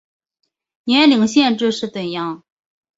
[0.85, 2.43] 年龄限制是怎样